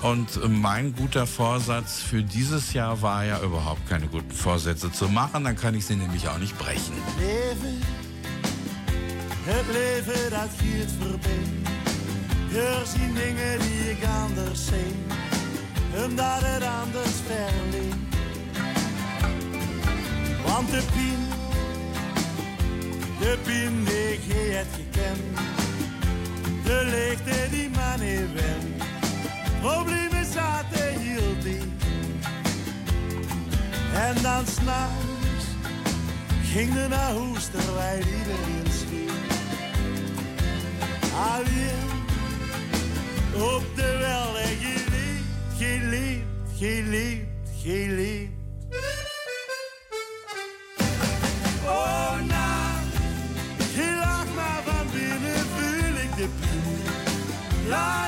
[0.00, 5.44] Und mein guter Vorsatz für dieses Jahr war ja überhaupt keine guten Vorsätze zu machen.
[5.44, 6.94] Dann kann ich sie nämlich auch nicht brechen.
[7.18, 7.82] Leven,
[9.44, 11.46] het leven dat giert voorbij.
[12.54, 14.94] Er zien dingen die ik anders zie,
[16.04, 17.94] omdat het anders verliep.
[20.46, 21.22] Want de pijn,
[23.20, 25.22] de pijn die ik je het gekend,
[26.64, 27.98] de leegte die man
[28.34, 28.82] went.
[29.60, 31.82] Problemen zaten heel diep.
[33.94, 35.44] En dan s'nachts
[36.42, 39.10] ging er naar huis terwijl iedereen sliep.
[41.14, 41.88] Alleen
[43.34, 44.56] op de wel en
[45.56, 46.24] geleefd,
[46.58, 47.26] geleefd,
[47.62, 48.32] geleefd.
[51.64, 52.78] Oh, nou,
[53.74, 58.07] je lacht maar van binnen, voel ik de pijn.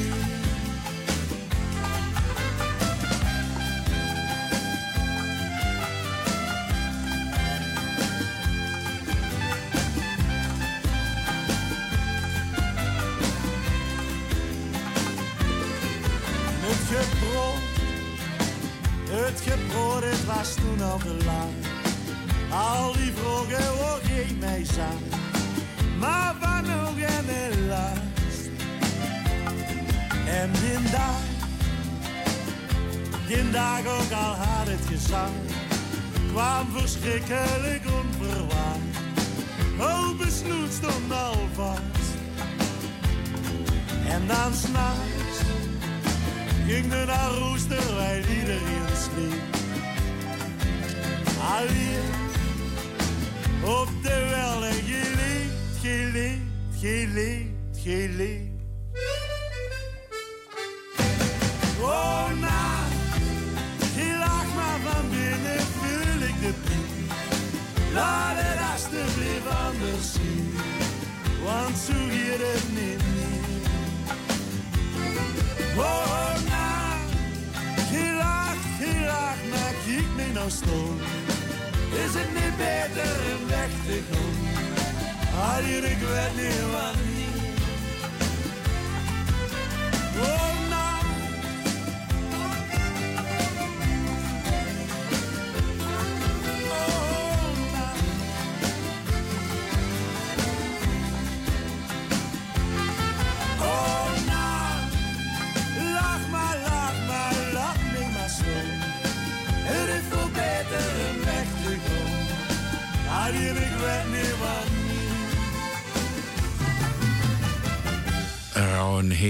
[37.01, 38.99] kwam verschrikkelijk onverwacht.
[39.79, 42.15] Oh, besnoet stond al vast.
[44.07, 45.39] En dan s'nachts
[46.67, 49.41] ging er naar roes terwijl iedereen sliep.
[51.57, 52.09] Alleen
[53.63, 58.50] op de wel en geleefd, geleefd, geleefd, geleefd.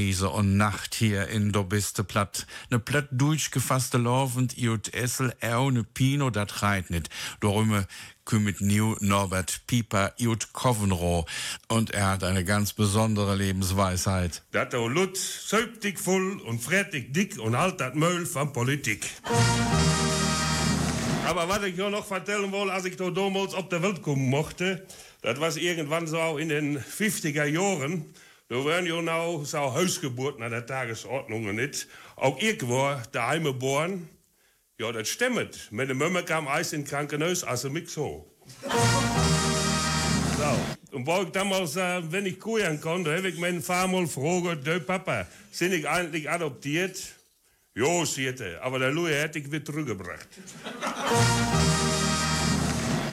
[0.02, 2.48] Hese und Nacht hier in do biste platt.
[2.72, 7.10] Ne platt durchgefasste laufend iut Essel, er ne Pino, dat reit nit.
[7.40, 7.86] Dorümme
[8.26, 11.28] kümmert New Norbert Pieper iut Covenro.
[11.68, 14.42] Und er hat eine ganz besondere Lebensweisheit.
[14.52, 19.06] Dat o Lut, söp dich voll und fret dick und halt dat Möll von Politik.
[21.28, 24.86] Aber was ich noch vertellen wollte, als ich da damals auf der Welt kommen mochte,
[25.22, 28.06] das war irgendwann so in den 50er Jahren.
[28.52, 31.88] Da waren ja noch so Hausgeburten an der Tagesordnung nicht.
[32.18, 34.10] Auch ich war daheim geboren.
[34.78, 35.70] Ja, das stimmt.
[35.72, 38.30] Meine Mama kam eis in Krankenhaus, also mich so.
[38.62, 38.68] so.
[40.92, 44.82] Und wo ich damals, äh, wenn ich kuren konnte, habe ich meinen Vater gefragt, du
[44.82, 47.02] Papa, sind ich eigentlich adoptiert?
[47.74, 50.28] Jo, siete, aber der Louis hätte ich wieder zurückgebracht.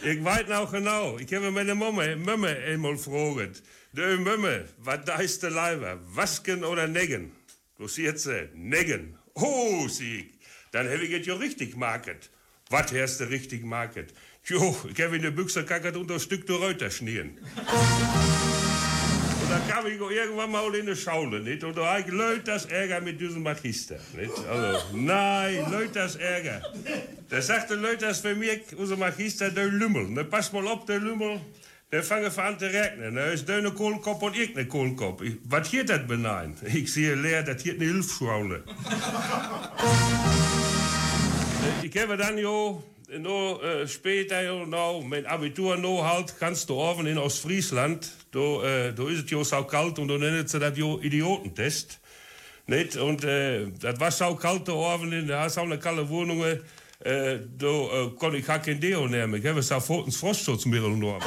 [0.02, 3.62] ich weiß noch genau, ich habe meine Mama, Mama einmal gefragt,
[3.92, 7.32] du Mama, was da ist der Leiber, Wasken oder Neggen?
[7.76, 9.16] Du siehst sie, Neggen.
[9.34, 10.26] Oh, ich,
[10.72, 12.30] dann habe ich es ja richtig market.
[12.70, 14.12] Was hast du richtig market?
[14.44, 17.38] Jo, ich habe in der Büchse kackert und ein Stück der Reuter schnieren.
[19.40, 21.64] Und da kam ich irgendwann mal in die Schule, nicht?
[21.64, 24.36] Und da ich Leute das Ärger mit diesem Magister, nicht?
[24.46, 26.62] Also, nein, Leute das Ärger.
[27.30, 30.08] Da sagte Leute das für mich, unser Magister, der Lümmel.
[30.08, 31.40] Ne, pass mal auf, der Lümmel.
[31.90, 33.14] Der fange an zu regnen.
[33.14, 35.22] Da ist eine Kohlkopf und ich eine Kohlkopf.
[35.22, 36.54] Ich, was hier das benein?
[36.62, 38.62] Ich sehe leer, das hier eine Hilfsschule.
[41.82, 42.84] ich habe dann jo
[43.18, 48.88] no, äh, später jo, no, mein Abitur no halt, kannst du offen in Ostfriesland, da,
[48.88, 52.00] äh, da ist es jo so kalt und da nennen das jo Idiotentest.
[52.66, 52.96] Nicht?
[52.96, 56.44] Und äh, das war so kalt da oben, da hast auch eine kalte Wohnung,
[57.00, 59.34] äh, da äh, konnte ich gar kein Deo nehmen.
[59.34, 61.22] Ich habe so ein Frostschutzmittel genommen.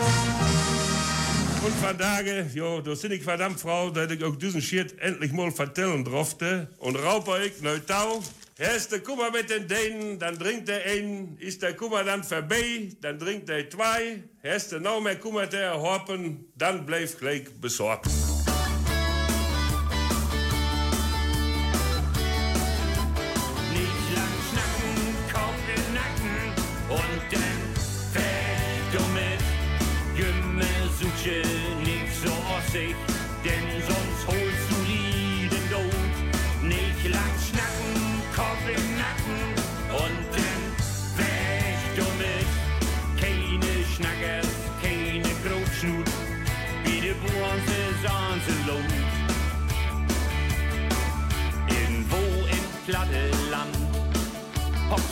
[1.64, 5.32] Und von daher, ja, da sind ich verdammt froh, dass ich auch diesen Shit endlich
[5.32, 6.68] mal vertellen durfte.
[6.80, 8.20] Und raupe ich neutral.
[8.58, 12.90] Erst der Kummer mit den Dänen, dann trinkt der ein, ist der Kummer dann vorbei,
[13.02, 18.08] dann trinkt der zwei, erst der noch mehr Kummer der Horpen, dann bleib gleich besorgt.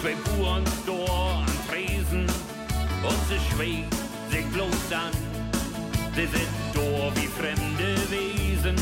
[0.01, 2.25] Zwei Buren Stor am Tresen
[3.03, 3.93] und sie schweigt
[4.29, 5.11] sich bloß an.
[6.15, 8.75] Sie sind dor wie fremde Wesen.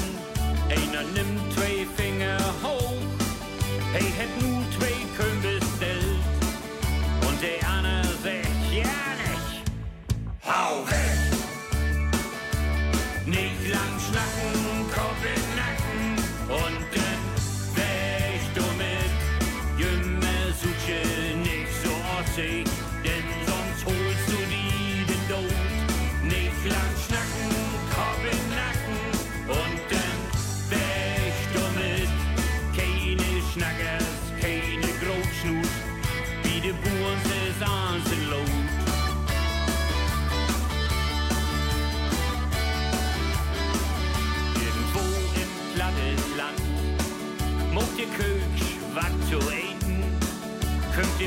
[0.69, 2.93] Einer nimmt zwei Finger hoch,
[3.93, 4.56] hey, hätt nu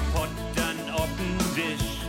[0.01, 2.01] Könnt ihr Pott dann auf'n Tisch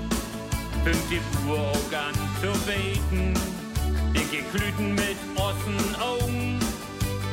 [1.12, 3.34] ihr Uhr auch an zu beten.
[4.14, 6.60] Dicke Klüten mit ossen Augen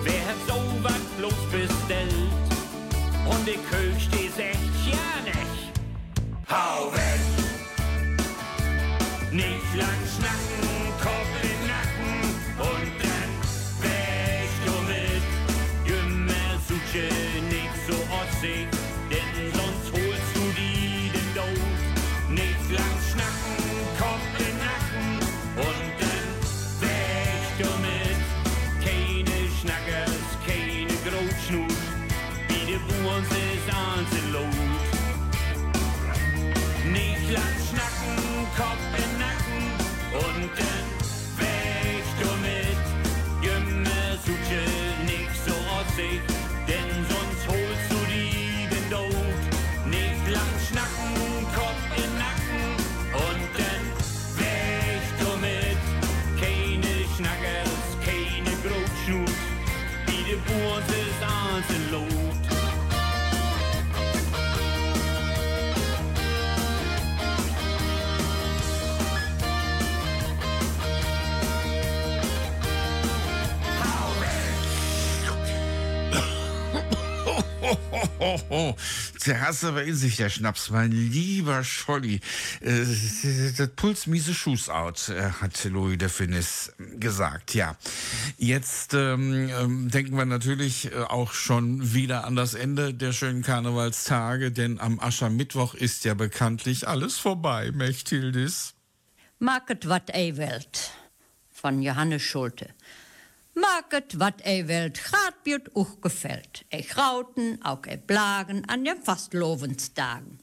[0.02, 2.12] Wer hat so wat bloß bestellt?
[3.24, 5.72] Und die Köch, die sagt ja nicht
[6.50, 7.20] Hau weg!
[9.32, 10.57] Nicht lang schnacken,
[34.06, 34.54] sie laut.
[36.84, 38.16] Nicht lang schnacken,
[38.56, 39.64] Kopf in Nacken
[40.24, 40.86] und dann
[41.38, 42.82] weg du mit.
[43.42, 44.62] Jümme suche
[45.04, 46.20] nicht so ossig,
[46.68, 49.40] denn sonst holst du die den Tod.
[49.86, 51.14] Nicht lang schnacken,
[51.54, 52.64] Kopf in Nacken
[53.26, 53.84] und dann
[54.38, 55.82] weg du mit.
[56.40, 59.36] Keine Schnackers, keine Grotschnut,
[60.06, 60.98] wie die Buren
[78.18, 78.76] Hohoho,
[79.26, 82.20] der hast aber in sich, der Schnaps, mein lieber Scholli.
[82.60, 82.84] Äh,
[83.56, 87.76] das Puls miese Schuss out, äh, hat Louis de Finis gesagt, ja.
[88.36, 93.42] Jetzt ähm, ähm, denken wir natürlich äh, auch schon wieder an das Ende der schönen
[93.42, 98.74] Karnevalstage, denn am Aschermittwoch ist ja bekanntlich alles vorbei, Mechthildis.
[99.38, 100.90] Market wat ei welt
[101.52, 102.70] von Johannes Schulte.
[103.60, 106.64] Market wat ei welt gaat wird auch gefällt.
[106.70, 110.38] Ei grauten, auch ei blagen an den Fastlovensdagen.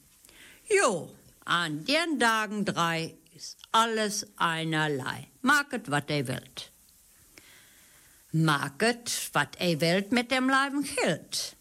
[0.70, 5.28] Jo, an den Dagen drei ist alles einerlei.
[5.42, 6.72] Market wat ei welt.
[8.32, 11.56] Market wat ei welt mit dem Leiben gilt.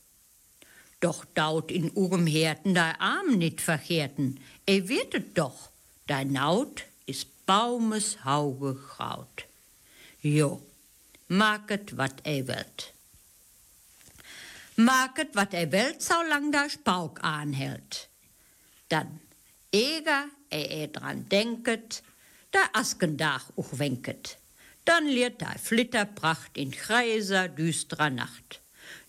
[0.98, 4.40] Doch daut in urem Herten dei Arm nit verkehrten.
[4.66, 5.70] Ei wirtet doch,
[6.06, 9.44] dei Naut is Baumes Hauge graut.
[10.22, 10.62] Jo,
[11.28, 12.92] maket wat ei wilt.
[14.76, 18.08] Maket wat ei wilt, zolang der Spauk anhält.
[18.88, 19.20] Dann,
[19.72, 22.02] eger ei ei dran denket,
[22.52, 24.38] der Askendach auch wenket.
[24.84, 28.60] Dann liert der Flitterpracht in greiser, düsterer Nacht.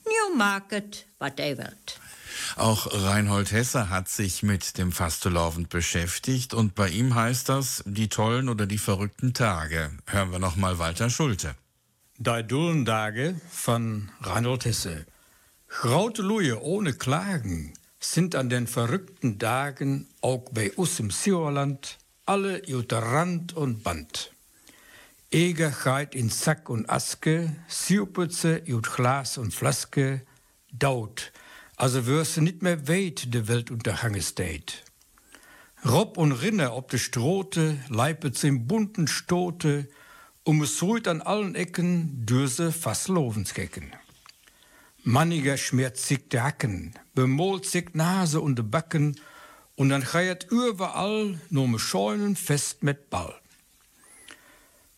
[0.06, 2.00] New Market, wat ei wilt.
[2.56, 8.10] Auch Reinhold Hesse hat sich mit dem Fastelovend beschäftigt und bei ihm heißt das die
[8.10, 9.92] tollen oder die verrückten Tage.
[10.06, 11.56] Hören wir noch mal Walter Schulte.
[12.18, 15.06] Die dullen Tage von Reinhold Hesse.
[15.68, 22.62] Graute Luje ohne Klagen sind an den verrückten Tagen auch bei uns im Sierland alle
[22.70, 24.32] unter Rand und Band.
[25.30, 30.22] Eger geht in Sack und Aske, Siuputze ut Glas und Flaske,
[30.72, 31.34] daut,
[31.76, 34.86] also wirst nicht mehr weit de Welt unterhangen steht.
[35.84, 39.90] Rob und Rinne ob de Strote, leipet im bunten Stote,
[40.46, 43.92] um es ruht an allen Ecken dürse fast Lovenskecken.
[45.04, 49.20] Manniger schmerzig de Hacken, bemolt sich Nase und de Backen,
[49.76, 53.36] und dann cheiert überall nur me Scheunen fest mit Ball.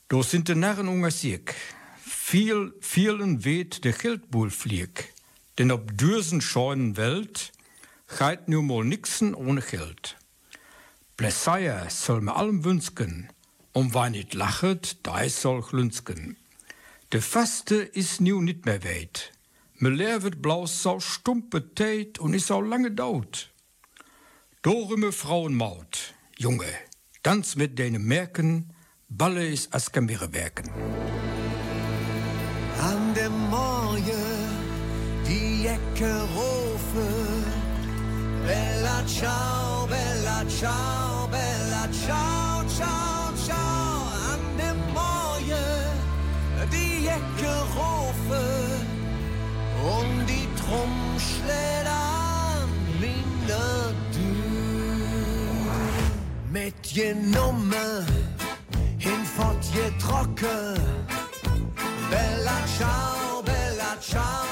[0.10, 1.56] Do sind de Narren unger Sieg,
[2.00, 5.14] viel, vielen weht de Geldbuhl flieg,
[5.58, 7.54] denn ob dürsen scheunen Welt,
[8.20, 10.18] geit nu mal nixen ohne Geld.
[11.16, 13.30] Blesseier soll me allem wünsken,
[13.78, 16.36] um wer nicht lachet, da soll glünsken.
[17.14, 19.32] De Faste is nu nicht mehr weit,
[19.76, 23.54] me levet blaus so stumpe Tät und is so lange daut.
[24.64, 26.72] Dorime Frauenmaut, Junge,
[27.22, 28.74] tanz mit deine Merken,
[29.10, 30.72] Balle is as werken.
[32.82, 34.26] An dem Morgen
[35.28, 37.08] die Ecke rufe.
[38.44, 43.07] Bella ciao, bella ciao, bella ciao, ciao.
[46.72, 48.44] Die Ecke rufe.
[49.96, 50.48] Und die
[53.00, 54.34] minder du.
[56.52, 58.06] Mit je Nummer
[58.98, 60.80] hinfort je trocken.
[62.10, 64.47] Bella ciao, bella ciao,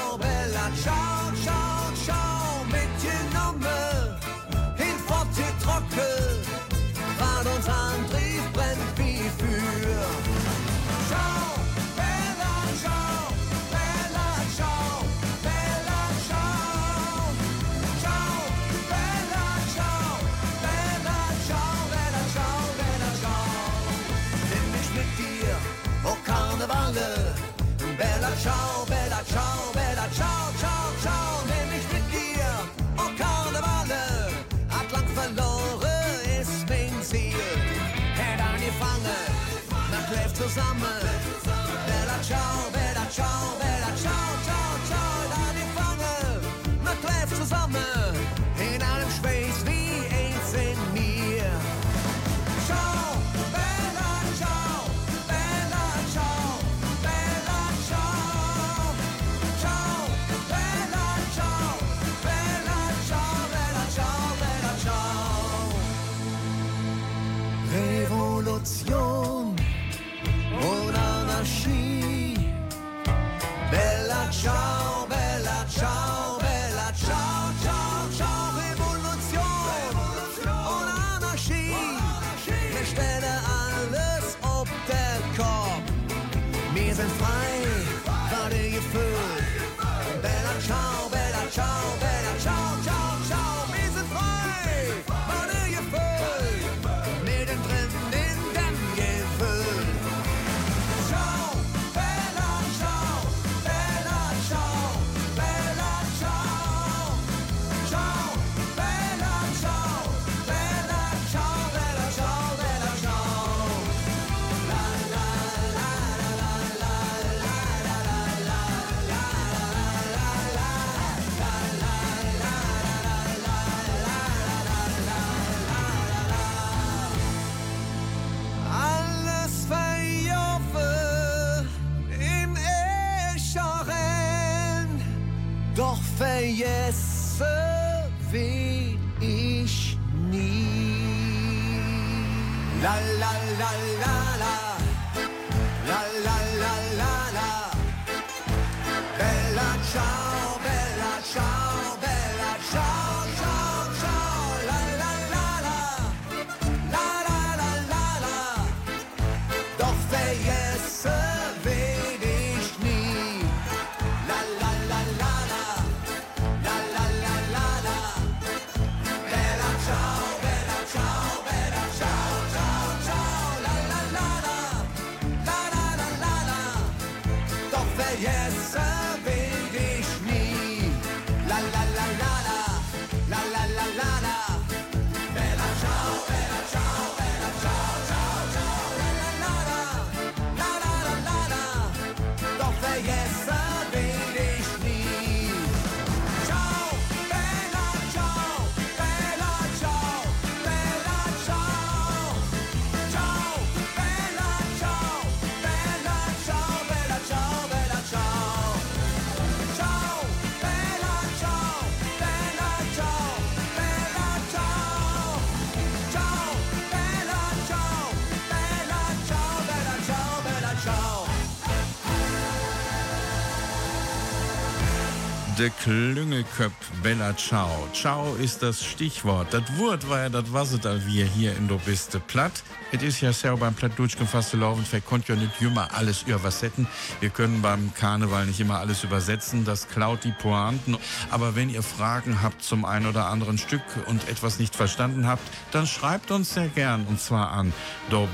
[225.66, 226.70] De Klüngelköpp
[227.02, 227.88] Bella Ciao.
[227.92, 229.52] Ciao ist das Stichwort.
[229.52, 232.52] Das Wort war ja das was da wir hier in do biste platt.
[232.92, 236.86] Es ist ja so beim Plattdutsch gefasste Laufen, wir konnten ja nicht immer alles übersetzen.
[237.18, 240.96] Wir können beim Karneval nicht immer alles übersetzen, das klaut die Pointen.
[241.32, 245.42] Aber wenn ihr Fragen habt zum ein oder anderen Stück und etwas nicht verstanden habt,
[245.72, 247.72] dann schreibt uns sehr gern und zwar an
[248.08, 248.28] do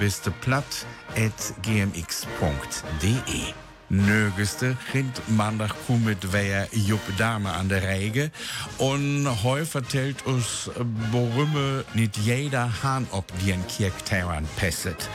[3.93, 8.31] Nögeste Kind maandag mit wer Jupp Dame an der Reige.
[8.79, 10.71] Und heu vertellt uns
[11.11, 15.11] Borümme, nicht jeder Hahn ob die ein Kirchtauern pesset.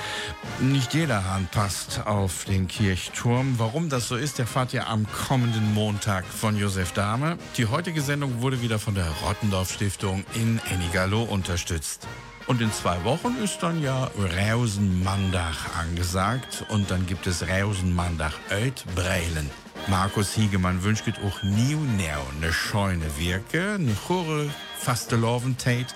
[0.60, 3.56] Nicht jeder Hahn passt auf den Kirchturm.
[3.58, 7.40] Warum das so ist, erfahrt ihr am kommenden Montag von Josef Dahme.
[7.58, 12.08] Die heutige Sendung wurde wieder von der Rottendorf Stiftung in Enigalo unterstützt.
[12.48, 18.86] Und in zwei Wochen ist dann ja Rausenmandach angesagt und dann gibt es Rausenmandach Oet
[18.96, 19.52] Breilen.
[19.88, 22.06] Markus Hiegemann wünscht auch nieuw neu
[22.38, 25.88] eine scheune Wirke, eine chore faste Loventate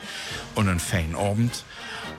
[0.55, 1.63] und einen feinen Abend.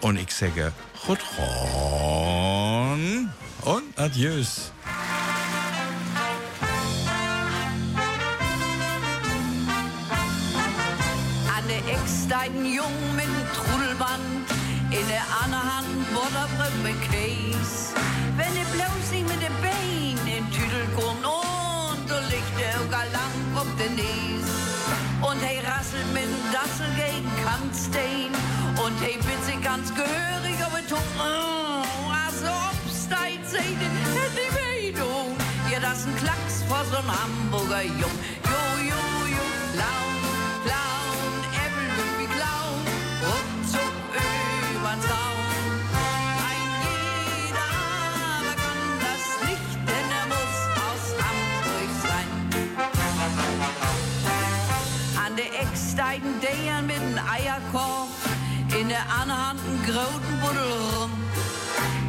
[0.01, 0.73] Und ich sage
[1.07, 3.31] gut ron
[3.63, 4.73] und adieus.
[11.55, 13.32] An der Ex dein Jung mit
[15.43, 17.77] anden hvor der brev med case.
[18.39, 23.37] Wenn det blev sig med det ben, en tydel grund und og ligte og galant
[23.61, 24.49] op den næs.
[25.29, 28.33] Und hey rasselt mit dem Dassel gegen Kantstein.
[28.83, 34.53] Und hey Witze ganz gehörig, aber tung, oh, also obsteit, seht ihr, hätte ich
[35.73, 38.17] Ja, das ist ein Klacks vor so'n Hamburger Jung.
[58.81, 61.11] In der anderen Hand ein groten Buddel rum.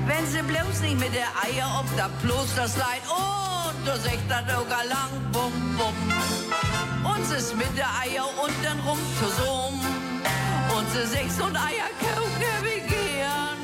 [0.07, 4.27] Wenn sie bloß nicht mit der Eier ob da bloß das Leid und du sagt
[4.29, 5.95] das auch lang, bum, bum.
[7.13, 9.81] Uns ist mit der Eier unten rum zusammen.
[10.75, 13.59] Und sie sechs und Eier kaufen gern.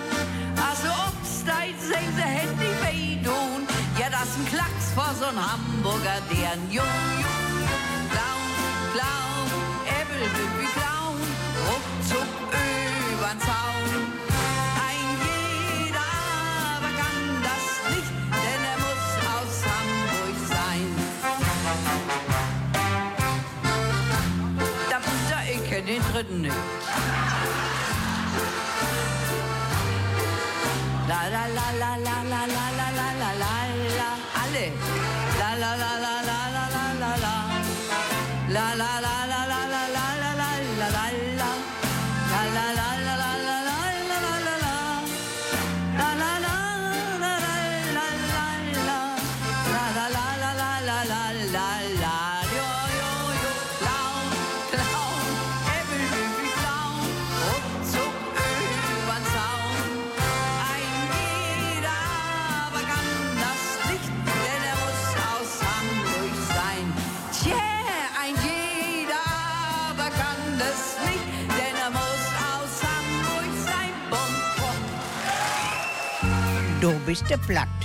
[0.68, 3.68] Also ob's deit sehen sie hätt die weh tun.
[3.98, 7.52] Ja, das ist ein Klacks vor so'n Hamburger, deren Jung, Jung,
[8.12, 8.50] Clown,
[8.94, 9.48] Clown,
[10.00, 10.59] Äppel
[12.10, 12.54] ruckzuck
[13.14, 13.92] übern Zaun.
[14.88, 16.10] Ein jeder
[16.76, 18.12] aber kann das nicht,
[18.44, 20.88] denn er muss aus Hamburg sein.
[24.90, 24.98] Da,
[25.30, 26.56] da, ich kenn den dritten nicht.
[31.08, 33.52] La la la la la la la la la la la
[34.00, 34.10] la
[34.42, 34.66] alle
[35.40, 37.36] la la la la la la la la
[38.56, 39.49] la la la la la
[77.10, 77.79] bist du platt.